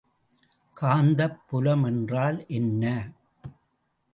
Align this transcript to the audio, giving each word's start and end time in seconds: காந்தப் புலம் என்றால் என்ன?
காந்தப் 0.77 1.37
புலம் 1.47 1.83
என்றால் 1.83 2.45
என்ன? 2.47 3.11